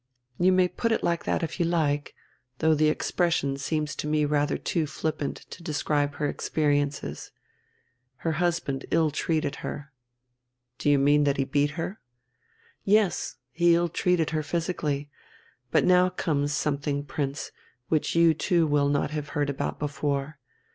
"You 0.39 0.51
may 0.51 0.67
put 0.67 0.91
it 0.91 1.03
like 1.03 1.25
that 1.25 1.43
if 1.43 1.59
you 1.59 1.65
like: 1.67 2.15
though 2.57 2.73
the 2.73 2.89
expression 2.89 3.55
seems 3.57 3.95
to 3.97 4.07
me 4.07 4.25
rather 4.25 4.57
too 4.57 4.87
flippant 4.87 5.45
to 5.51 5.61
describe 5.61 6.15
her 6.15 6.27
experiences. 6.27 7.29
Her 8.25 8.31
husband 8.41 8.87
ill 8.89 9.11
treated 9.11 9.57
her." 9.57 9.93
"Do 10.79 10.89
you 10.89 10.97
mean 10.97 11.23
that 11.25 11.37
he 11.37 11.43
beat 11.43 11.69
her?" 11.77 11.99
"Yes, 12.83 13.35
he 13.51 13.75
ill 13.75 13.89
treated 13.89 14.31
her 14.31 14.41
physically. 14.41 15.11
But 15.69 15.85
now 15.85 16.09
comes 16.09 16.51
something, 16.51 17.03
Prince, 17.05 17.51
which 17.89 18.15
you 18.15 18.33
too 18.33 18.65
will 18.65 18.89
not 18.89 19.11
have 19.11 19.29
heard 19.37 19.51
about 19.51 19.77
before. 19.77 20.39